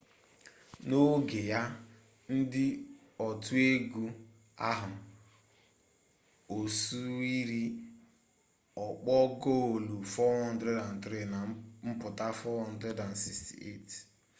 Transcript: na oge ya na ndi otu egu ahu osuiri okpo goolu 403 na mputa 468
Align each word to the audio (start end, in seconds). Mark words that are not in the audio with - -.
na 0.87 0.95
oge 1.13 1.39
ya 1.51 1.61
na 2.27 2.33
ndi 2.41 2.65
otu 3.27 3.53
egu 3.71 4.05
ahu 4.71 4.93
osuiri 6.57 7.63
okpo 8.85 9.13
goolu 9.41 9.95
403 10.15 11.33
na 11.33 11.39
mputa 11.85 12.27
468 12.39 13.97